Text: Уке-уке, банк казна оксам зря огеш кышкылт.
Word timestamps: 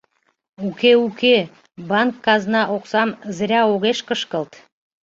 Уке-уке, 0.67 1.37
банк 1.89 2.13
казна 2.25 2.61
оксам 2.75 3.09
зря 3.37 3.61
огеш 3.73 3.99
кышкылт. 4.07 4.51